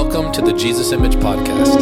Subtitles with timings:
[0.00, 1.76] Welcome to the Jesus Image Podcast.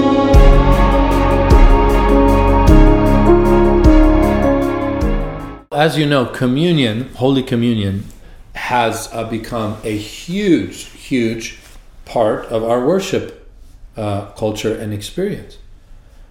[5.71, 8.07] As you know, communion, Holy Communion,
[8.55, 11.59] has uh, become a huge, huge
[12.07, 13.53] part of our worship
[13.99, 15.59] uh, culture and experience.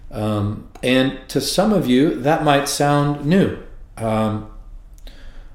[0.09, 3.59] Um, and to some of you, that might sound new.
[3.95, 4.49] Um,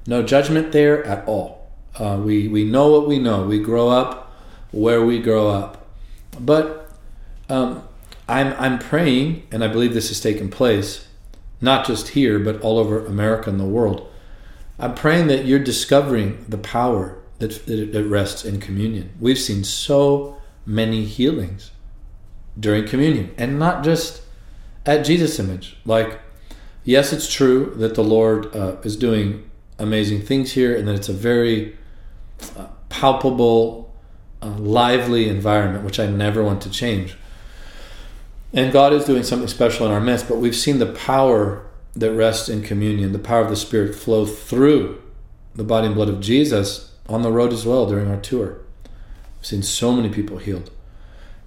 [0.07, 1.69] no judgment there at all.
[1.99, 3.45] Uh, we, we know what we know.
[3.45, 4.31] We grow up
[4.71, 5.80] where we grow up.
[6.39, 6.91] But
[7.49, 7.83] um,
[8.27, 11.07] I'm, I'm praying, and I believe this has taken place,
[11.59, 14.09] not just here, but all over America and the world.
[14.79, 19.11] I'm praying that you're discovering the power that, that rests in communion.
[19.19, 21.71] We've seen so many healings
[22.59, 24.23] during communion, and not just
[24.85, 25.77] at Jesus Image.
[25.85, 26.19] Like,
[26.83, 31.09] yes, it's true that the Lord uh, is doing amazing things here, and that it's
[31.09, 31.77] a very
[32.57, 33.90] uh, palpable,
[34.41, 37.15] uh, lively environment, which I never want to change.
[38.53, 42.11] And God is doing something special in our midst, but we've seen the power that
[42.11, 45.01] rests in communion, the power of the Spirit flow through
[45.55, 48.59] the body and blood of Jesus on the road as well during our tour.
[49.37, 50.71] We've seen so many people healed.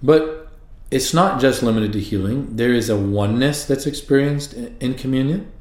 [0.01, 0.49] But
[0.91, 5.51] it's not just limited to healing, there is a oneness that's experienced in communion.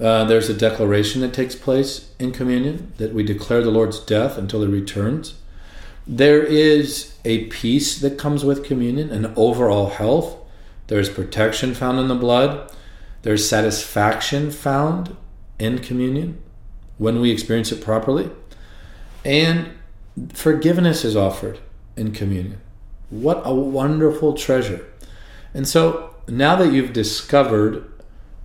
[0.00, 4.36] Uh, there's a declaration that takes place in communion that we declare the Lord's death
[4.36, 5.34] until he returns.
[6.06, 10.36] There is a peace that comes with communion, an overall health.
[10.86, 12.72] There's protection found in the blood.
[13.22, 15.16] There's satisfaction found
[15.58, 16.40] in communion
[16.98, 18.30] when we experience it properly.
[19.24, 19.70] And
[20.32, 21.58] forgiveness is offered
[21.96, 22.60] in communion.
[23.10, 24.86] What a wonderful treasure.
[25.52, 27.90] And so now that you've discovered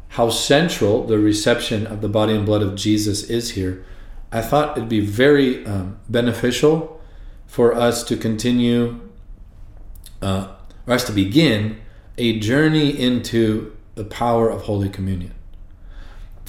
[0.10, 3.86] how central the reception of the body and blood of Jesus is here,
[4.32, 7.01] I thought it'd be very um, beneficial
[7.52, 8.98] for us to continue,
[10.22, 10.48] uh,
[10.88, 11.78] or us to begin
[12.18, 15.34] a journey into the power of Holy Communion.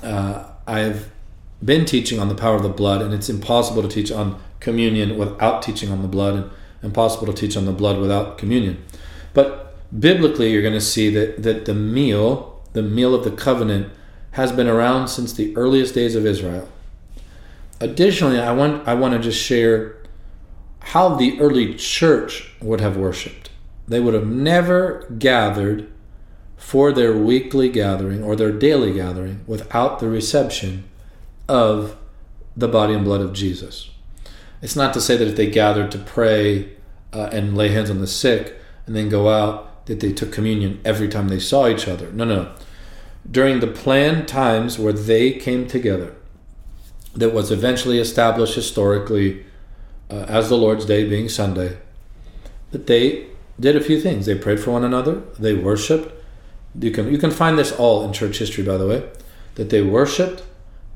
[0.01, 1.11] Uh, I've
[1.61, 5.19] been teaching on the power of the blood, and it's impossible to teach on communion
[5.19, 6.51] without teaching on the blood, and
[6.85, 8.81] impossible to teach on the blood without communion.
[9.35, 13.93] But biblically, you're going to see that, that the meal, the meal of the covenant,
[14.33, 16.69] has been around since the earliest days of Israel.
[17.81, 19.97] Additionally, I want, I want to just share
[20.85, 23.51] how the early church would have worshiped.
[23.89, 25.91] They would have never gathered
[26.57, 30.85] for their weekly gathering or their daily gathering without the reception
[31.49, 31.97] of
[32.57, 33.91] the body and blood of Jesus.
[34.61, 36.73] It's not to say that if they gathered to pray
[37.13, 38.57] uh, and lay hands on the sick
[38.87, 42.11] and then go out, that they took communion every time they saw each other.
[42.13, 42.53] No, no.
[43.29, 46.15] During the planned times where they came together,
[47.15, 49.45] that was eventually established historically
[50.13, 51.79] uh, as the Lord's Day being Sunday,
[52.71, 53.27] that they
[53.59, 54.27] did a few things.
[54.27, 56.13] They prayed for one another, they worshiped,
[56.79, 59.09] you can you can find this all in church history, by the way,
[59.57, 60.43] that they worshipped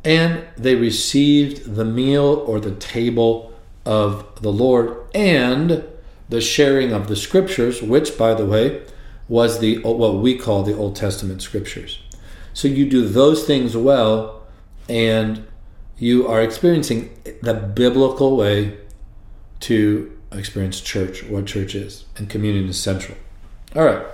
[0.05, 3.53] and they received the meal or the table
[3.85, 5.85] of the Lord and
[6.29, 8.83] the sharing of the scriptures, which, by the way,
[9.29, 12.01] was the what we call the Old Testament scriptures.
[12.55, 14.47] So you do those things well,
[14.89, 15.47] and
[15.99, 17.11] you are experiencing
[17.43, 18.79] the biblical way
[19.61, 23.17] to experience church, what church is, and communion is central.
[23.75, 24.07] All right.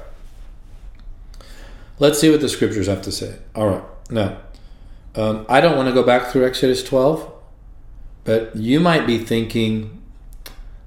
[1.99, 3.39] Let's see what the scriptures have to say.
[3.55, 3.85] All right.
[4.11, 4.39] Now,
[5.15, 7.31] um, I don't want to go back through Exodus 12,
[8.25, 10.03] but you might be thinking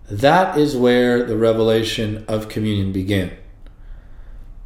[0.09, 3.31] that is where the revelation of communion began.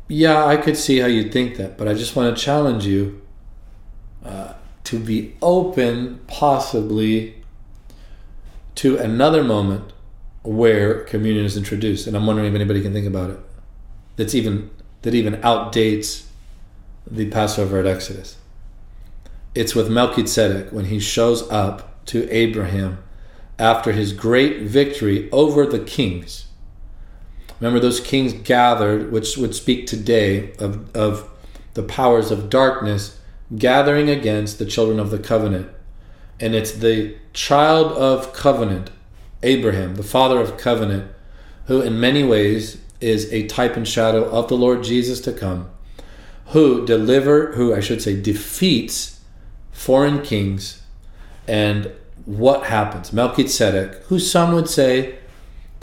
[0.08, 3.22] Yeah, I could see how you'd think that, but I just want to challenge you
[4.26, 4.54] uh,
[4.86, 7.39] to be open, possibly,
[8.80, 9.92] to another moment
[10.42, 12.08] where communion is introduced.
[12.08, 13.40] And I'm wondering if anybody can think about it.
[14.16, 16.28] That's even that even outdates
[17.06, 18.38] the Passover at Exodus.
[19.54, 23.04] It's with Melchizedek when he shows up to Abraham
[23.58, 26.48] after his great victory over the kings.
[27.60, 31.30] Remember, those kings gathered, which would speak today of, of
[31.74, 33.20] the powers of darkness
[33.58, 35.70] gathering against the children of the covenant.
[36.40, 38.92] And it's the child of covenant,
[39.44, 41.12] Abraham, the father of covenant,
[41.66, 45.70] who in many ways is a type and shadow of the Lord Jesus to come
[46.50, 49.20] who deliver, who I should say, defeats
[49.72, 50.82] foreign kings.
[51.48, 51.92] And
[52.26, 53.14] what happens?
[53.14, 55.20] Melchizedek, who some would say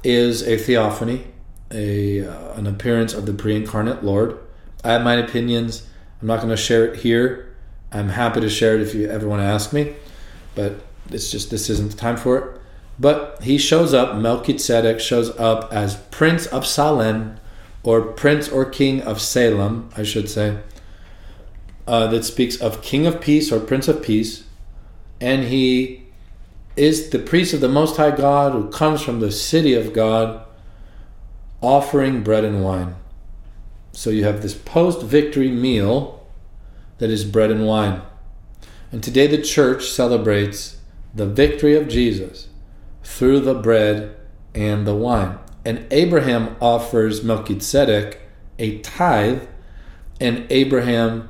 [0.03, 1.27] is a theophany,
[1.71, 4.39] a uh, an appearance of the pre-incarnate Lord.
[4.85, 5.89] I have my opinions.
[6.21, 7.55] I'm not going to share it here.
[7.93, 9.95] I'm happy to share it if you ever want to ask me,
[10.57, 10.81] but
[11.11, 12.61] it's just this isn't the time for it.
[12.99, 17.39] But he shows up, Melchizedek shows up as Prince of Salem,
[17.85, 20.59] or Prince or King of Salem, I should say,
[21.87, 24.45] uh, that speaks of King of Peace or Prince of Peace.
[25.21, 26.03] And he
[26.75, 30.45] is the priest of the Most High God who comes from the city of God
[31.61, 32.97] offering bread and wine.
[33.93, 36.27] So you have this post victory meal
[36.99, 38.03] that is bread and wine.
[38.97, 40.79] And today the church celebrates
[41.15, 42.49] the victory of Jesus
[43.05, 44.17] through the bread
[44.55, 45.39] and the wine.
[45.67, 48.23] And Abraham offers Melchizedek
[48.59, 49.43] a tithe,
[50.19, 51.29] and Abraham,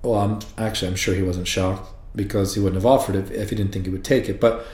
[0.00, 3.50] well, I'm actually I'm sure he wasn't shocked because he wouldn't have offered it if
[3.50, 4.40] he didn't think he would take it.
[4.40, 4.64] But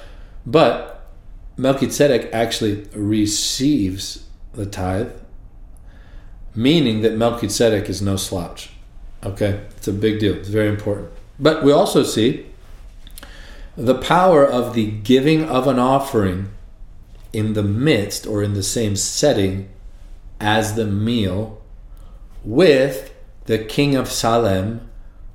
[0.45, 1.09] but
[1.57, 5.13] Melchizedek actually receives the tithe,
[6.55, 8.69] meaning that Melchizedek is no slouch.
[9.23, 10.35] Okay, it's a big deal.
[10.35, 11.11] It's very important.
[11.39, 12.47] But we also see
[13.77, 16.51] the power of the giving of an offering
[17.33, 19.69] in the midst or in the same setting
[20.41, 21.61] as the meal
[22.45, 23.13] with
[23.47, 24.89] the king of Salem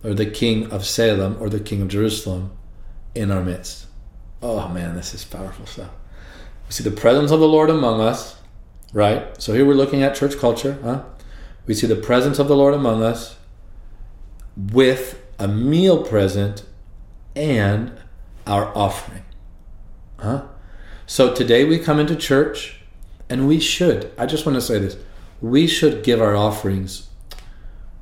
[0.04, 2.52] or the king of Salem or the king of Jerusalem
[3.14, 3.88] in our midst.
[4.42, 5.90] Oh man, this is powerful stuff.
[6.68, 8.38] We see the presence of the Lord among us,
[8.94, 9.40] right?
[9.42, 11.04] So here we're looking at church culture, huh?
[11.66, 13.38] We see the presence of the Lord among us
[14.56, 16.64] with a meal present
[17.36, 17.94] and
[18.46, 19.24] our offering.
[20.20, 20.44] Huh?
[21.06, 22.82] So today we come into church
[23.30, 24.98] and we should, I just want to say this,
[25.42, 27.10] we should give our offerings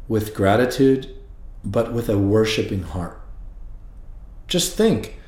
[0.07, 1.15] with gratitude,
[1.63, 3.21] but with a worshiping heart.
[4.47, 5.19] Just think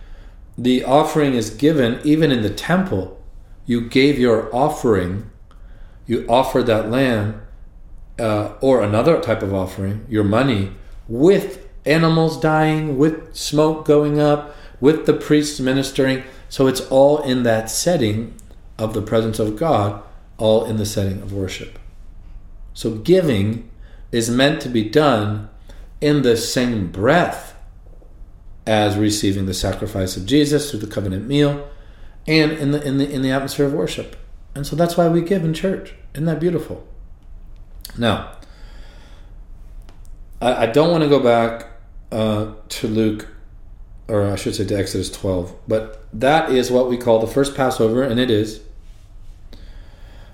[0.58, 3.22] the offering is given even in the temple.
[3.66, 5.30] You gave your offering,
[6.08, 7.42] you offered that lamb
[8.18, 10.72] uh, or another type of offering, your money,
[11.08, 16.24] with animals dying, with smoke going up, with the priests ministering.
[16.50, 18.36] So it's all in that setting
[18.78, 20.02] of the presence of God,
[20.38, 21.78] all in the setting of worship.
[22.74, 23.70] So giving
[24.12, 25.50] is meant to be done
[26.02, 27.56] in the same breath
[28.66, 31.70] as receiving the sacrifice of Jesus through the covenant meal
[32.28, 34.16] and in the in the in the atmosphere of worship.
[34.56, 35.94] And so that's why we give in church.
[36.14, 36.88] Isn't that beautiful?
[37.98, 38.38] Now,
[40.42, 41.69] I, I don't want to go back
[42.12, 43.28] uh, to Luke
[44.10, 45.56] or I should say to Exodus 12.
[45.68, 48.62] But that is what we call the first Passover, and it is.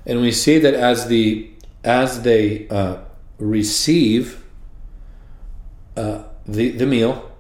[0.06, 1.52] And we see that as the
[1.84, 2.98] as they uh,
[3.38, 4.44] receive
[5.98, 7.32] uh, the the meal,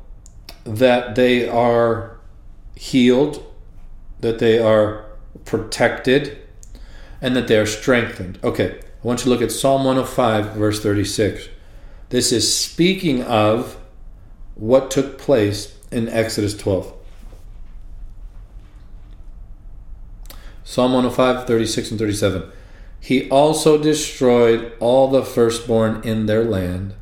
[0.65, 2.17] that they are
[2.75, 3.43] healed,
[4.19, 5.05] that they are
[5.45, 6.37] protected,
[7.21, 8.39] and that they are strengthened.
[8.43, 11.49] Okay, I want you to look at Psalm 105, verse 36.
[12.09, 13.77] This is speaking of
[14.55, 16.93] what took place in Exodus 12.
[20.63, 22.51] Psalm 105, 36 and 37.
[22.99, 26.95] He also destroyed all the firstborn in their land,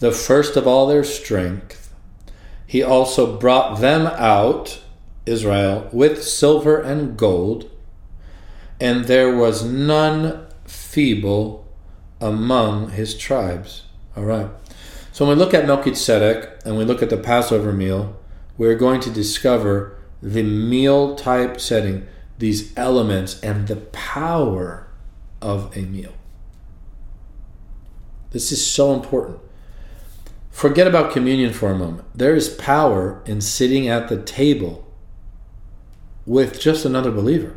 [0.00, 1.92] the first of all their strength.
[2.66, 4.80] He also brought them out,
[5.26, 7.70] Israel, with silver and gold,
[8.80, 11.66] and there was none feeble
[12.20, 13.82] among his tribes.
[14.16, 14.48] All right.
[15.16, 18.20] So when we look at Melchizedek and we look at the Passover meal,
[18.58, 24.88] we're going to discover the meal type setting, these elements, and the power
[25.40, 26.12] of a meal.
[28.32, 29.38] This is so important.
[30.50, 32.06] Forget about communion for a moment.
[32.14, 34.86] There is power in sitting at the table
[36.26, 37.56] with just another believer.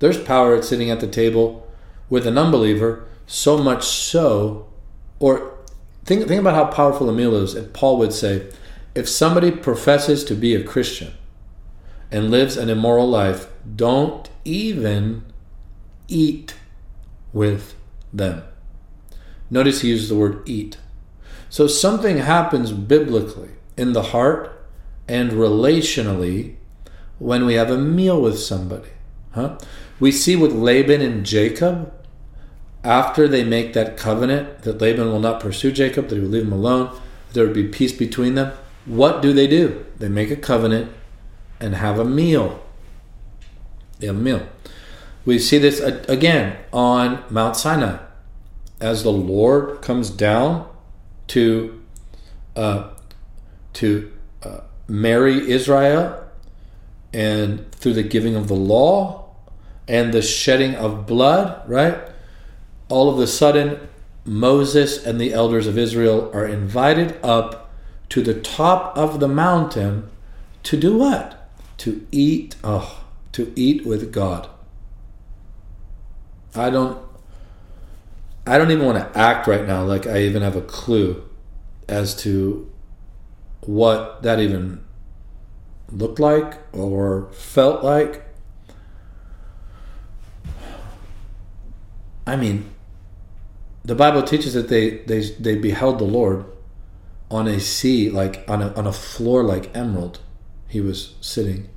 [0.00, 1.70] There's power in sitting at the table
[2.10, 4.66] with an unbeliever, so much so,
[5.20, 5.51] or
[6.04, 7.54] Think, think about how powerful a meal is.
[7.54, 8.50] And Paul would say,
[8.94, 11.12] if somebody professes to be a Christian
[12.10, 15.24] and lives an immoral life, don't even
[16.08, 16.54] eat
[17.32, 17.74] with
[18.12, 18.42] them.
[19.50, 20.76] Notice he uses the word eat.
[21.48, 24.66] So something happens biblically in the heart
[25.08, 26.56] and relationally
[27.18, 28.88] when we have a meal with somebody.
[29.32, 29.58] Huh?
[30.00, 31.92] We see with Laban and Jacob
[32.84, 36.44] after they make that covenant that Laban will not pursue Jacob, that he will leave
[36.44, 36.92] him alone,
[37.28, 38.52] that there would be peace between them,
[38.84, 39.84] what do they do?
[39.98, 40.90] They make a covenant
[41.60, 42.60] and have a meal.
[43.98, 44.46] They have a meal.
[45.24, 47.98] We see this again on Mount Sinai.
[48.80, 50.68] As the Lord comes down
[51.28, 51.80] to
[52.56, 52.90] uh,
[53.74, 54.12] to
[54.42, 56.22] uh, marry Israel,
[57.12, 59.30] and through the giving of the law
[59.86, 62.11] and the shedding of blood, right?
[62.88, 63.88] All of a sudden,
[64.24, 67.70] Moses and the elders of Israel are invited up
[68.10, 70.10] to the top of the mountain
[70.64, 71.42] to do what?
[71.82, 74.48] to eat, oh, to eat with God.
[76.54, 76.96] I don't
[78.46, 81.28] I don't even want to act right now like I even have a clue
[81.88, 82.70] as to
[83.62, 84.84] what that even
[85.90, 88.24] looked like or felt like.
[92.28, 92.71] I mean,
[93.84, 96.44] the Bible teaches that they, they, they beheld the Lord
[97.30, 100.20] on a sea, like on a, on a floor like emerald,
[100.68, 101.68] he was sitting.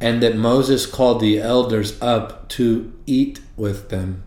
[0.00, 4.24] And that Moses called the elders up to eat with them.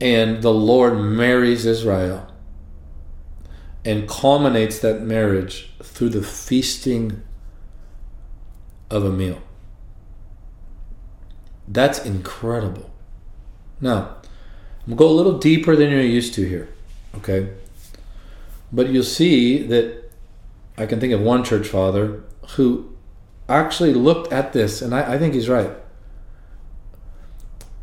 [0.00, 2.30] And the Lord marries Israel
[3.84, 7.22] and culminates that marriage through the feasting
[8.90, 9.42] of a meal.
[11.66, 12.90] That's incredible.
[13.80, 14.16] Now,
[14.88, 16.68] To go a little deeper than you're used to here,
[17.16, 17.50] okay?
[18.72, 20.10] But you'll see that
[20.76, 22.22] I can think of one church father
[22.56, 22.94] who
[23.48, 25.70] actually looked at this, and I, I think he's right.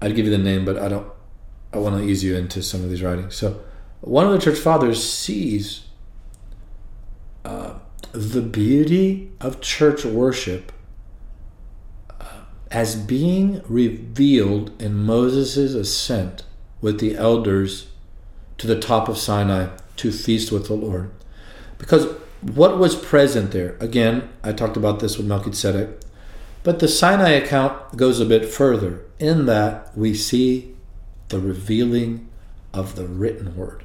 [0.01, 1.07] I'd give you the name, but I don't.
[1.73, 3.35] I want to ease you into some of these writings.
[3.35, 3.61] So,
[4.01, 5.85] one of the church fathers sees
[7.45, 7.75] uh,
[8.11, 10.71] the beauty of church worship
[12.19, 12.25] uh,
[12.69, 16.43] as being revealed in Moses' ascent
[16.81, 17.87] with the elders
[18.57, 21.11] to the top of Sinai to feast with the Lord.
[21.77, 22.05] Because
[22.41, 26.01] what was present there, again, I talked about this with Melchizedek,
[26.63, 30.75] but the Sinai account goes a bit further in that we see
[31.29, 32.27] the revealing
[32.73, 33.83] of the written word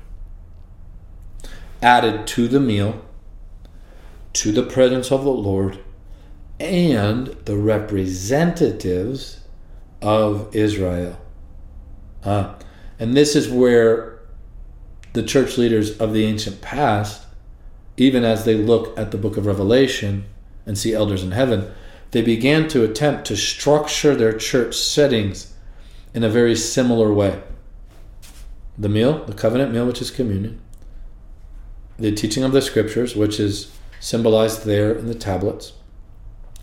[1.82, 3.00] added to the meal,
[4.32, 5.78] to the presence of the Lord,
[6.58, 9.40] and the representatives
[10.02, 11.18] of Israel.
[12.24, 12.54] Uh,
[12.98, 14.20] and this is where
[15.12, 17.26] the church leaders of the ancient past,
[17.96, 20.24] even as they look at the book of Revelation
[20.66, 21.72] and see elders in heaven,
[22.10, 25.54] they began to attempt to structure their church settings
[26.14, 27.42] in a very similar way.
[28.78, 30.60] The meal, the covenant meal, which is communion,
[31.98, 35.72] the teaching of the scriptures, which is symbolized there in the tablets,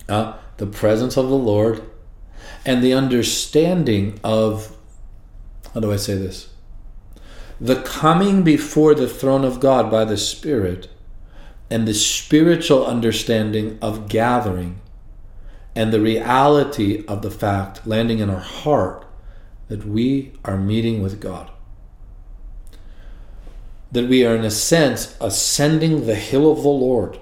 [0.07, 1.81] uh, the presence of the Lord,
[2.65, 4.73] and the understanding of
[5.74, 6.50] how do I say this?
[7.60, 10.89] The coming before the throne of God by the Spirit
[11.70, 14.80] and the spiritual understanding of gathering
[15.75, 19.06] and the reality of the fact landing in our heart
[19.70, 21.50] that we are meeting with God.
[23.92, 27.20] That we are, in a sense, ascending the hill of the Lord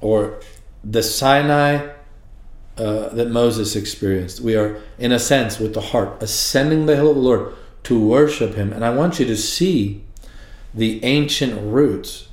[0.00, 0.40] or
[0.82, 1.91] the Sinai
[2.78, 4.40] uh, that Moses experienced.
[4.40, 8.00] We are, in a sense, with the heart, ascending the hill of the Lord to
[8.00, 8.72] worship Him.
[8.72, 10.04] And I want you to see
[10.72, 12.28] the ancient roots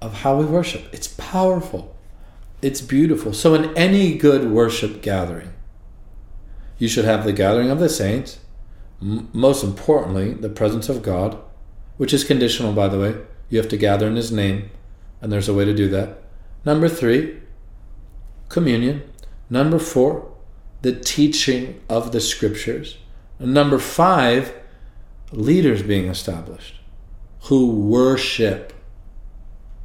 [0.00, 0.86] of how we worship.
[0.92, 1.94] It's powerful,
[2.62, 3.32] it's beautiful.
[3.32, 5.52] So, in any good worship gathering,
[6.78, 8.40] you should have the gathering of the saints,
[9.00, 11.38] m- most importantly, the presence of God,
[11.96, 13.16] which is conditional, by the way.
[13.50, 14.70] You have to gather in His name,
[15.20, 16.22] and there's a way to do that.
[16.64, 17.40] Number three,
[18.48, 19.02] communion.
[19.50, 20.32] Number four,
[20.82, 22.96] the teaching of the scriptures.
[23.38, 24.54] And number five,
[25.32, 26.76] leaders being established
[27.44, 28.72] who worship.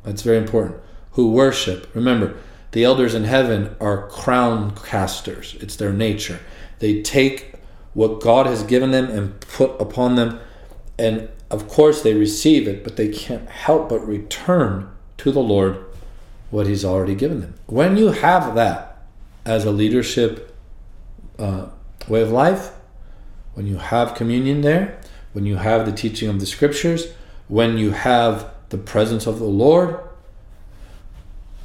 [0.03, 0.81] That's very important.
[1.11, 1.89] Who worship.
[1.95, 2.35] Remember,
[2.71, 6.39] the elders in heaven are crown casters, it's their nature.
[6.79, 7.53] They take
[7.93, 10.39] what God has given them and put upon them,
[10.99, 15.77] and of course they receive it, but they can't help but return to the Lord
[16.49, 17.53] what He's already given them.
[17.67, 18.94] When you have that,
[19.45, 20.55] as a leadership
[21.37, 21.67] uh,
[22.07, 22.71] way of life,
[23.53, 24.99] when you have communion there,
[25.33, 27.07] when you have the teaching of the scriptures,
[27.47, 29.99] when you have the presence of the Lord,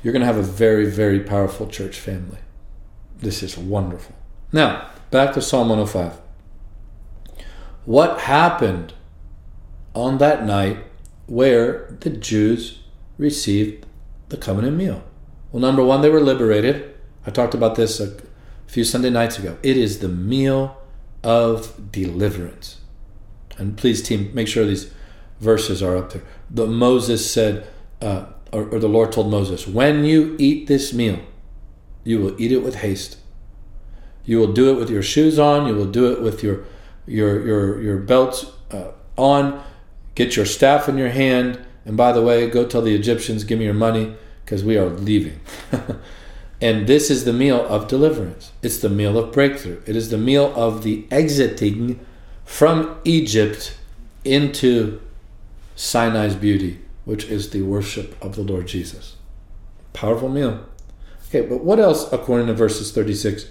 [0.03, 2.39] you're going to have a very, very powerful church family.
[3.19, 4.15] This is wonderful.
[4.53, 6.21] Now, back to Psalm 105.
[7.85, 8.95] What happened
[9.95, 10.79] on that night
[11.27, 12.79] where the Jews
[13.19, 13.87] received
[14.29, 15.03] the covenant meal?
[15.53, 16.95] Well, number one, they were liberated.
[17.27, 18.15] I talked about this a
[18.67, 19.59] few Sunday nights ago.
[19.63, 20.81] It is the meal
[21.23, 22.81] of deliverance.
[23.59, 24.93] And please, team, make sure these
[25.39, 26.23] verses are up there.
[26.51, 27.67] The Moses said,
[28.01, 31.21] uh, or, or the Lord told Moses, when you eat this meal,
[32.05, 33.19] you will eat it with haste.
[34.25, 35.67] You will do it with your shoes on.
[35.67, 36.65] You will do it with your
[37.07, 39.63] your your your belts uh, on.
[40.15, 41.65] Get your staff in your hand.
[41.85, 44.89] And by the way, go tell the Egyptians, give me your money because we are
[44.89, 45.41] leaving.
[46.61, 48.53] And this is the meal of deliverance.
[48.63, 49.83] It's the meal of breakthrough.
[49.87, 52.05] It is the meal of the exiting
[52.45, 53.79] from Egypt
[54.25, 55.01] into
[55.75, 59.17] Sinai's beauty, which is the worship of the Lord Jesus.
[59.95, 60.67] Powerful meal.
[61.29, 63.47] Okay, but what else according to verses 36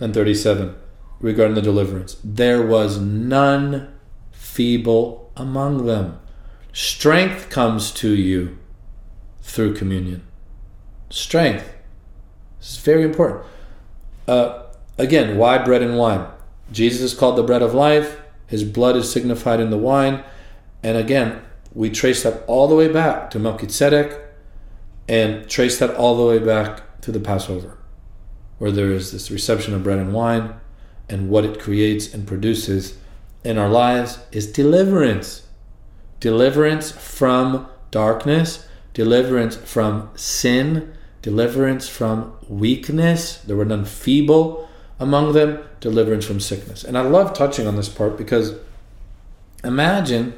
[0.00, 0.74] and 37
[1.20, 2.18] regarding the deliverance?
[2.22, 3.94] There was none
[4.32, 6.18] feeble among them.
[6.72, 8.58] Strength comes to you
[9.40, 10.26] through communion.
[11.08, 11.72] Strength.
[12.66, 13.44] It's very important.
[14.26, 14.64] Uh,
[14.98, 16.26] again, why bread and wine?
[16.72, 18.20] Jesus is called the bread of life.
[18.48, 20.24] His blood is signified in the wine.
[20.82, 21.42] And again,
[21.72, 24.20] we trace that all the way back to Melchizedek
[25.08, 27.78] and trace that all the way back to the Passover,
[28.58, 30.54] where there is this reception of bread and wine,
[31.08, 32.98] and what it creates and produces
[33.44, 35.46] in our lives is deliverance.
[36.18, 40.95] Deliverance from darkness, deliverance from sin,
[41.26, 43.38] deliverance from weakness.
[43.38, 44.68] There were none feeble
[45.00, 46.84] among them, deliverance from sickness.
[46.84, 48.54] And I love touching on this part because
[49.64, 50.34] imagine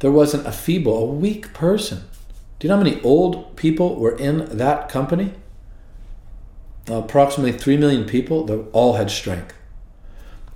[0.00, 2.02] there wasn't a feeble, a weak person.
[2.58, 5.32] Do you know how many old people were in that company?
[6.88, 9.54] approximately 3 million people that all had strength.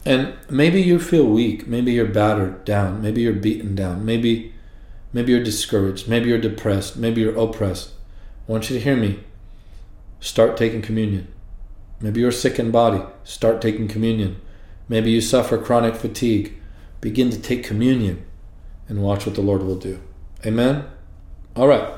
[0.04, 4.52] And maybe you feel weak, maybe you're battered down, maybe you're beaten down, maybe
[5.12, 7.90] maybe you're discouraged, maybe you're depressed, maybe you're oppressed.
[8.48, 9.20] I want you to hear me.
[10.26, 11.28] Start taking communion.
[12.00, 13.00] Maybe you're sick in body.
[13.22, 14.40] Start taking communion.
[14.88, 16.52] Maybe you suffer chronic fatigue.
[17.00, 18.26] Begin to take communion
[18.88, 20.00] and watch what the Lord will do.
[20.44, 20.84] Amen?
[21.54, 21.96] All right.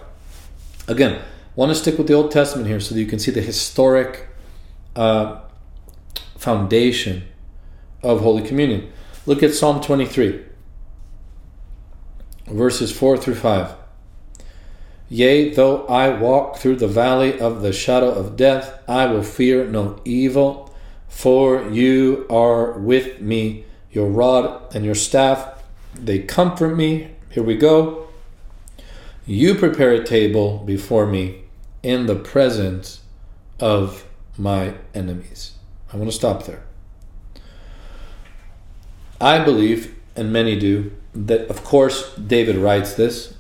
[0.87, 1.23] Again,
[1.56, 4.28] want to stick with the Old Testament here so that you can see the historic
[4.94, 5.40] uh,
[6.37, 7.25] foundation
[8.02, 8.92] of Holy Communion.
[9.25, 10.44] Look at Psalm 23,
[12.49, 13.77] verses 4 through 5.
[15.10, 19.66] Yea, though I walk through the valley of the shadow of death, I will fear
[19.66, 20.74] no evil,
[21.08, 23.64] for you are with me.
[23.90, 25.62] Your rod and your staff,
[25.94, 27.12] they comfort me.
[27.30, 28.06] Here we go.
[29.24, 31.44] You prepare a table before me
[31.82, 33.00] in the presence
[33.58, 34.04] of
[34.36, 35.52] my enemies.
[35.92, 36.64] I want to stop there.
[39.20, 43.35] I believe, and many do, that of course David writes this.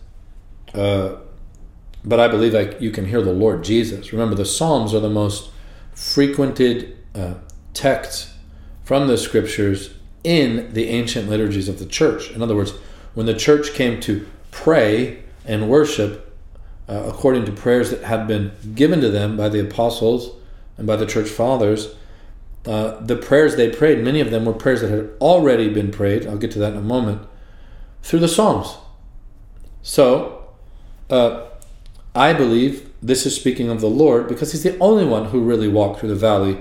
[0.74, 1.16] Uh,
[2.04, 4.12] but I believe like you can hear the Lord Jesus.
[4.12, 5.50] Remember, the Psalms are the most
[5.92, 7.34] frequented uh,
[7.74, 8.34] texts
[8.84, 12.30] from the Scriptures in the ancient liturgies of the church.
[12.30, 12.72] In other words,
[13.14, 16.36] when the church came to pray and worship
[16.88, 20.34] uh, according to prayers that had been given to them by the apostles
[20.76, 21.94] and by the church fathers,
[22.66, 26.26] uh, the prayers they prayed, many of them were prayers that had already been prayed.
[26.26, 27.26] I'll get to that in a moment
[28.02, 28.76] through the Psalms.
[29.82, 30.48] So,
[31.10, 31.47] uh,
[32.14, 35.68] I believe this is speaking of the Lord because he's the only one who really
[35.68, 36.58] walked through the valley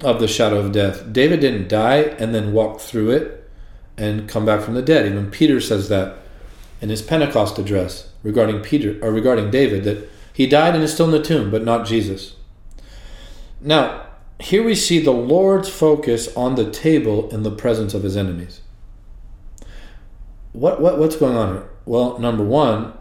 [0.00, 1.12] of the shadow of death.
[1.12, 3.50] David didn't die and then walk through it
[3.96, 5.06] and come back from the dead.
[5.06, 6.18] Even Peter says that
[6.80, 11.06] in his Pentecost address regarding Peter or regarding David that he died and is still
[11.06, 12.36] in the tomb, but not Jesus.
[13.60, 14.06] Now,
[14.40, 18.60] here we see the Lord's focus on the table in the presence of his enemies.
[20.52, 21.68] What, what what's going on here?
[21.86, 22.92] Well, number one,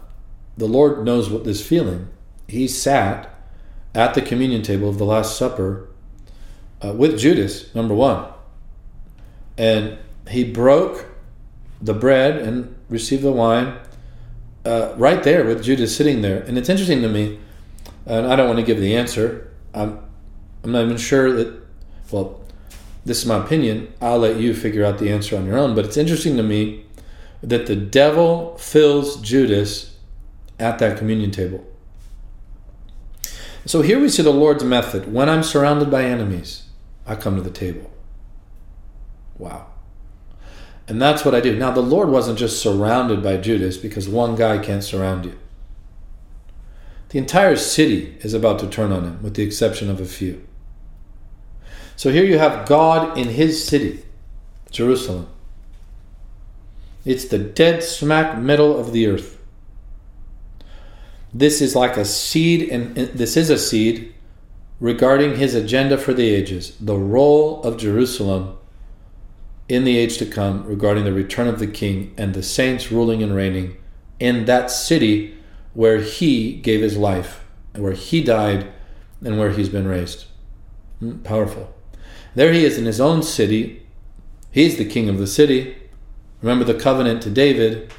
[0.62, 2.08] the Lord knows what this feeling.
[2.47, 3.34] He sat
[3.95, 5.89] at the communion table of the Last Supper
[6.86, 8.32] uh, with Judas, number one.
[9.58, 9.97] And
[10.30, 11.08] he broke
[11.82, 13.76] the bread and received the wine
[14.63, 16.43] uh, right there with Judas sitting there.
[16.43, 17.39] And it's interesting to me,
[18.06, 19.52] and I don't want to give the answer.
[19.74, 20.00] I'm,
[20.63, 21.60] I'm not even sure that,
[22.12, 22.39] well,
[23.04, 23.91] this is my opinion.
[24.00, 25.74] I'll let you figure out the answer on your own.
[25.74, 26.86] But it's interesting to me
[27.41, 29.91] that the devil fills Judas
[30.62, 31.65] at that communion table.
[33.65, 35.12] So here we see the Lord's method.
[35.12, 36.63] When I'm surrounded by enemies,
[37.06, 37.91] I come to the table.
[39.38, 39.67] Wow.
[40.88, 41.58] And that's what I do.
[41.58, 45.38] Now, the Lord wasn't just surrounded by Judas because one guy can't surround you.
[47.10, 50.47] The entire city is about to turn on him, with the exception of a few.
[51.95, 54.04] So here you have God in his city,
[54.71, 55.28] Jerusalem.
[57.04, 59.41] It's the dead smack middle of the earth.
[61.34, 64.13] This is like a seed, and this is a seed
[64.80, 68.58] regarding his agenda for the ages, the role of Jerusalem
[69.70, 73.24] in the age to come regarding the return of the king and the saints ruling
[73.24, 73.78] and reigning
[74.20, 75.38] in that city
[75.74, 78.67] where he gave his life, where he died,
[79.24, 80.26] and where he's been raised.
[81.00, 81.74] Hmm, powerful.
[82.36, 83.86] There he is in his own city.
[84.52, 85.78] He's the king of the city.
[86.41, 87.94] Remember the covenant to David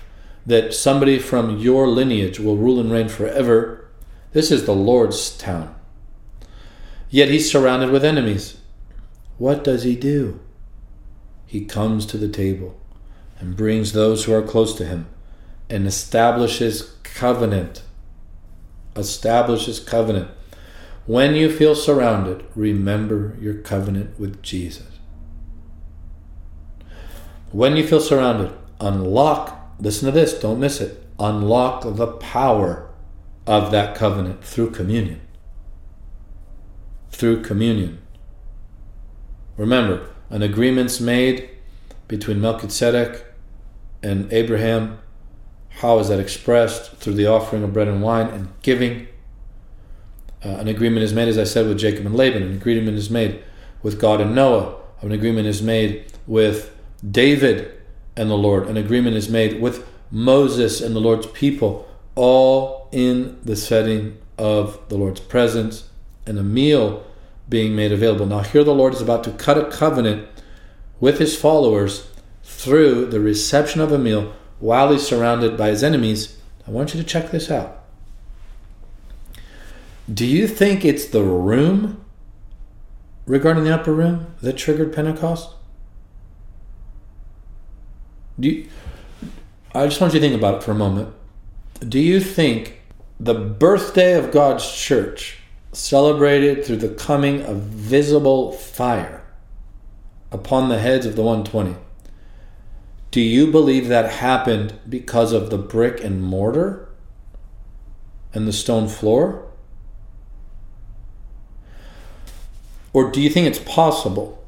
[0.47, 3.89] that somebody from your lineage will rule and reign forever.
[4.33, 5.75] This is the Lord's town.
[7.11, 8.59] Yet he's surrounded with enemies.
[9.39, 10.41] What does he do?
[11.47, 12.81] He comes to the table
[13.39, 15.07] and brings those who are close to him
[15.69, 17.83] and establishes covenant.
[18.97, 20.31] Establishes covenant.
[21.07, 24.99] When you feel surrounded, remember your covenant with Jesus.
[27.51, 31.05] When you feel surrounded, unlock, listen to this, don't miss it.
[31.19, 32.89] Unlock the power
[33.47, 35.21] of that covenant through communion.
[37.11, 38.01] Through communion.
[39.57, 41.51] Remember, an agreement's made
[42.09, 43.25] between Melchizedek
[44.03, 44.99] and Abraham.
[45.69, 46.93] How is that expressed?
[46.97, 49.09] Through the offering of bread and wine and giving.
[50.45, 52.43] Uh, an agreement is made, as I said, with Jacob and Laban.
[52.43, 53.43] An agreement is made
[53.83, 54.77] with God and Noah.
[55.01, 56.75] An agreement is made with
[57.09, 57.82] David
[58.17, 58.67] and the Lord.
[58.67, 64.79] An agreement is made with Moses and the Lord's people, all in the setting of
[64.89, 65.89] the Lord's presence
[66.27, 67.05] and a meal
[67.49, 68.27] being made available.
[68.27, 70.29] Now, here the Lord is about to cut a covenant
[71.01, 72.09] with his followers
[72.45, 76.39] through the reception of a meal while he's surrounded by his enemies.
[76.67, 77.85] I want you to check this out.
[80.13, 82.05] Do you think it's the room
[83.27, 85.51] regarding the upper room that triggered Pentecost?
[88.39, 88.69] Do you,
[89.75, 91.15] I just want you to think about it for a moment.
[91.81, 92.81] Do you think
[93.19, 95.39] the birthday of God's church,
[95.73, 99.23] celebrated through the coming of visible fire
[100.31, 101.77] upon the heads of the 120,
[103.11, 106.89] do you believe that happened because of the brick and mortar
[108.33, 109.47] and the stone floor?
[112.95, 114.42] Or do you think it's possible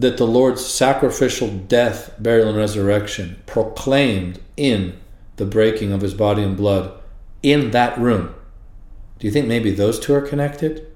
[0.00, 4.96] that the Lord's sacrificial death, burial, and resurrection proclaimed in
[5.36, 6.92] the breaking of his body and blood
[7.42, 8.32] in that room?
[9.18, 10.86] Do you think maybe those two are connected?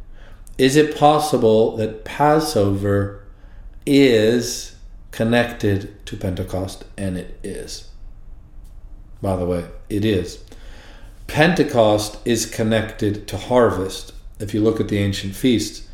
[0.57, 3.25] Is it possible that Passover
[3.85, 4.77] is
[5.11, 6.85] connected to Pentecost?
[6.97, 7.89] And it is.
[9.21, 10.45] By the way, it is.
[11.27, 14.13] Pentecost is connected to harvest.
[14.39, 15.89] If you look at the ancient feasts,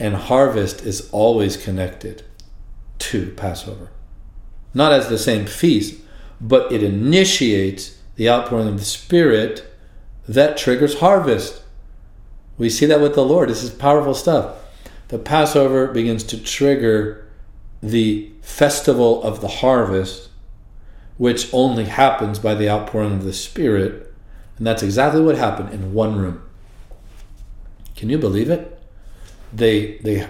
[0.00, 2.22] and harvest is always connected
[3.10, 3.90] to Passover.
[4.72, 6.00] Not as the same feast,
[6.40, 9.64] but it initiates the outpouring of the Spirit
[10.28, 11.62] that triggers harvest.
[12.58, 13.48] We see that with the Lord.
[13.48, 14.56] This is powerful stuff.
[15.08, 17.28] The Passover begins to trigger
[17.82, 20.30] the festival of the harvest,
[21.18, 24.12] which only happens by the outpouring of the Spirit.
[24.56, 26.42] And that's exactly what happened in one room.
[27.96, 28.74] Can you believe it?
[29.54, 30.26] they they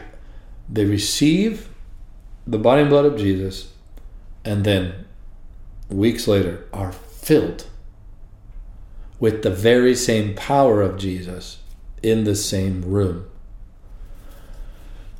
[0.68, 1.68] they receive
[2.46, 3.72] the body and blood of Jesus
[4.44, 5.06] and then
[5.88, 7.66] weeks later are filled
[9.18, 11.58] with the very same power of Jesus
[12.02, 13.26] in the same room.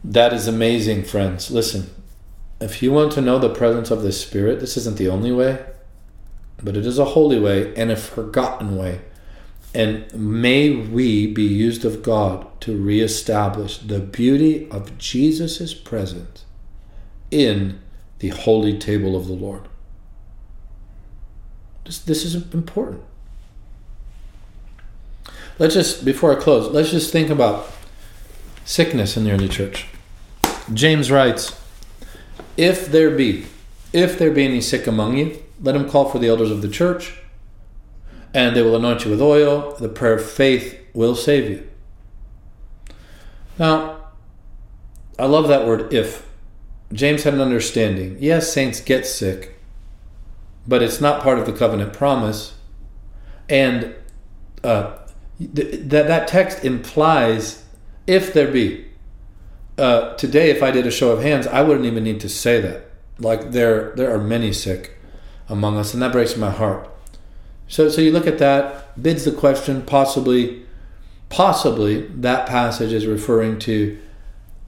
[0.03, 1.51] That is amazing, friends.
[1.51, 1.91] Listen,
[2.61, 5.65] if you want to know the presence of the Spirit, this isn't the only way,
[6.63, 9.01] but it is a holy way and a forgotten way
[9.75, 16.45] and may we be used of God to reestablish the beauty of Jesus' presence
[17.35, 17.81] in
[18.21, 19.69] the holy table of the Lord.
[21.85, 23.03] This, this is important.
[25.59, 27.71] Let's just, before I close, let's just think about
[28.65, 29.87] sickness in the early church.
[30.73, 31.61] James writes,
[32.57, 33.47] If there be,
[33.93, 36.69] if there be any sick among you, let him call for the elders of the
[36.69, 37.19] church
[38.35, 39.77] and they will anoint you with oil.
[39.79, 41.69] The prayer of faith will save you.
[43.59, 44.09] Now,
[45.19, 46.29] I love that word if.
[46.93, 48.17] James had an understanding.
[48.21, 49.59] Yes, saints get sick,
[50.67, 52.55] but it's not part of the covenant promise.
[53.49, 53.95] And
[54.63, 54.97] uh,
[55.39, 57.65] th- that, that text implies
[58.07, 58.87] if there be.
[59.77, 62.61] Uh, today, if I did a show of hands, I wouldn't even need to say
[62.61, 62.91] that.
[63.19, 64.99] Like there, there are many sick
[65.49, 66.89] among us, and that breaks my heart.
[67.67, 70.65] So, so you look at that, bids the question, possibly,
[71.29, 73.99] possibly that passage is referring to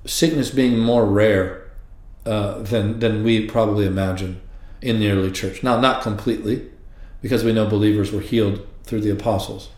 [0.04, 1.65] sickness being more rare
[2.26, 4.40] uh, than, than we probably imagine
[4.82, 5.62] in the early church.
[5.62, 6.68] Now, not completely,
[7.22, 9.70] because we know believers were healed through the apostles.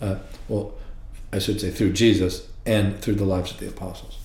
[0.00, 0.16] Uh,
[0.48, 0.74] well,
[1.32, 4.18] I should say through Jesus and through the lives of the apostles.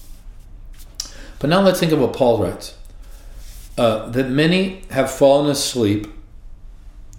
[1.40, 2.76] But now let's think of what Paul writes
[3.78, 6.08] uh, that many have fallen asleep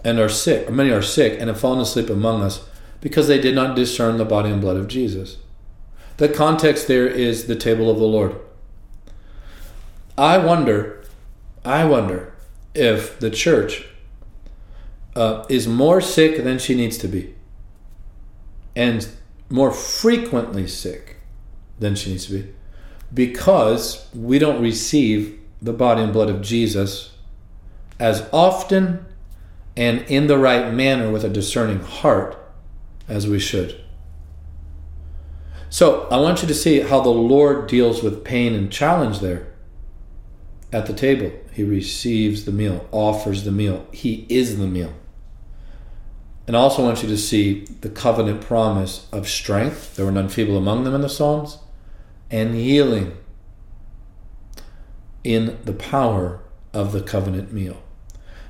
[0.05, 2.67] and are sick, or many are sick and have fallen asleep among us
[3.01, 5.39] because they did not discern the body and blood of Jesus.
[6.19, 8.37] The context there is the table of the Lord.
[10.21, 11.03] I wonder,
[11.65, 12.35] I wonder
[12.75, 13.87] if the church
[15.17, 17.35] uh, is more sick than she needs to be
[18.77, 19.09] and
[19.49, 21.17] more frequently sick
[21.79, 22.53] than she needs to be
[23.15, 27.17] because we don't receive the body and blood of Jesus
[27.99, 29.07] as often
[29.75, 32.37] and in the right manner with a discerning heart
[33.09, 33.81] as we should.
[35.71, 39.50] So I want you to see how the Lord deals with pain and challenge there
[40.73, 41.33] at the table.
[41.53, 43.87] He receives the meal, offers the meal.
[43.93, 44.93] He is the meal.
[46.47, 49.97] And I also want you to see the covenant promise of strength.
[49.97, 51.59] There were none feeble among them in the Psalms,
[52.31, 53.17] and healing
[55.23, 56.41] in the power
[56.73, 57.83] of the covenant meal.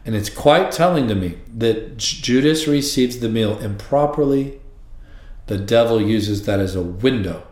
[0.05, 4.61] And it's quite telling to me that Judas receives the meal improperly.
[5.47, 7.47] The devil uses that as a window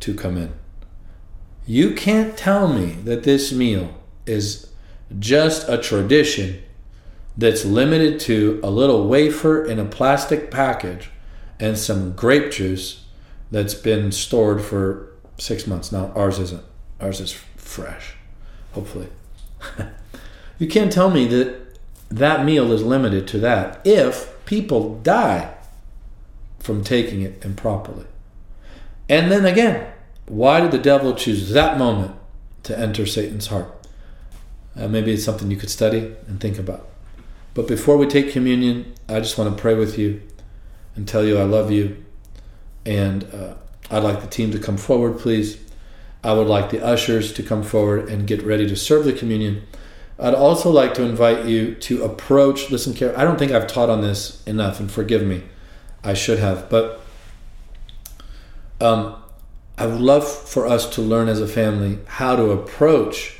[0.00, 0.54] to come in.
[1.66, 3.94] You can't tell me that this meal
[4.26, 4.68] is
[5.18, 6.62] just a tradition
[7.36, 11.10] that's limited to a little wafer in a plastic package
[11.58, 13.04] and some grape juice
[13.50, 15.92] that's been stored for six months.
[15.92, 16.64] Now, ours isn't.
[17.00, 18.14] Ours is fresh,
[18.72, 19.08] hopefully.
[20.58, 21.78] you can't tell me that
[22.10, 25.54] that meal is limited to that if people die
[26.58, 28.06] from taking it improperly.
[29.08, 29.91] And then again,
[30.26, 32.14] why did the devil choose that moment
[32.64, 33.68] to enter Satan's heart?
[34.76, 36.88] Uh, maybe it's something you could study and think about.
[37.54, 40.22] But before we take communion, I just want to pray with you
[40.96, 42.04] and tell you I love you.
[42.86, 43.54] And uh,
[43.90, 45.58] I'd like the team to come forward, please.
[46.24, 49.66] I would like the ushers to come forward and get ready to serve the communion.
[50.18, 53.18] I'd also like to invite you to approach, listen care.
[53.18, 55.42] I don't think I've taught on this enough, and forgive me,
[56.04, 56.70] I should have.
[56.70, 57.00] But
[58.80, 59.16] um,
[59.78, 63.36] I would love for us to learn as a family how to approach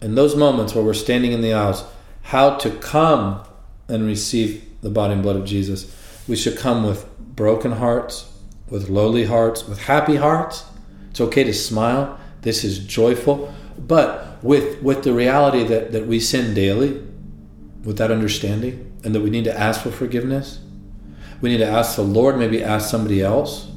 [0.00, 1.84] in those moments where we're standing in the aisles,
[2.22, 3.44] how to come
[3.88, 5.94] and receive the body and blood of Jesus.
[6.26, 8.30] We should come with broken hearts,
[8.68, 10.64] with lowly hearts, with happy hearts.
[11.10, 12.18] It's okay to smile.
[12.40, 13.54] This is joyful.
[13.78, 17.00] But with, with the reality that, that we sin daily,
[17.84, 20.60] with that understanding, and that we need to ask for forgiveness,
[21.40, 23.71] we need to ask the Lord, maybe ask somebody else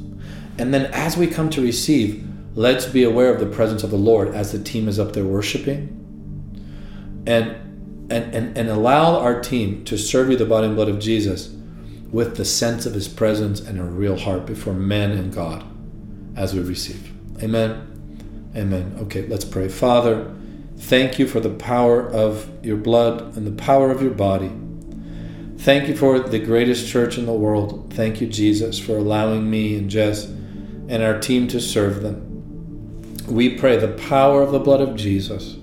[0.57, 3.97] and then as we come to receive, let's be aware of the presence of the
[3.97, 5.91] Lord as the team is up there worshiping.
[7.27, 7.57] And
[8.09, 11.55] and, and, and allow our team to serve you the body and blood of Jesus
[12.11, 15.65] with the sense of his presence and a real heart before men and God
[16.37, 17.11] as we receive.
[17.41, 18.51] Amen.
[18.55, 18.95] Amen.
[19.01, 19.67] Okay, let's pray.
[19.67, 20.33] Father,
[20.77, 24.51] thank you for the power of your blood and the power of your body.
[25.57, 27.91] Thank you for the greatest church in the world.
[27.95, 30.25] Thank you, Jesus, for allowing me and Jess
[30.87, 32.31] and our team to serve them.
[33.27, 35.55] We pray the power of the blood of Jesus,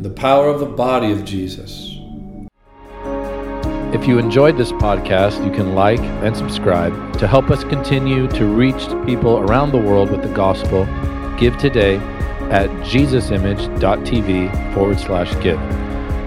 [0.00, 1.96] the power of the body of Jesus.
[3.92, 8.44] If you enjoyed this podcast, you can like and subscribe to help us continue to
[8.46, 10.84] reach people around the world with the gospel.
[11.38, 11.96] Give today
[12.50, 15.58] at jesusimage.tv forward slash give.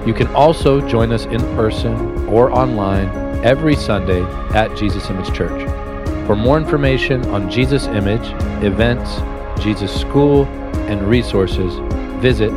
[0.08, 3.10] You can also join us in person or online
[3.46, 4.24] every Sunday
[4.56, 5.81] at Jesus Image Church.
[6.32, 8.26] For more information on Jesus Image,
[8.64, 9.20] events,
[9.62, 10.46] Jesus School,
[10.88, 11.76] and resources,
[12.22, 12.52] visit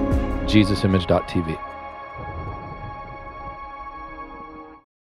[0.47, 1.74] jesusimage.tv.